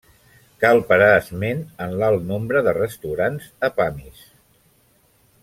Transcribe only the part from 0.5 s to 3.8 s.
Cal parar esment en l'alt nombre de restaurants a